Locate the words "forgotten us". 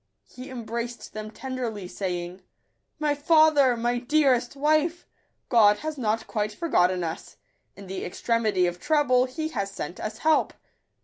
6.53-7.37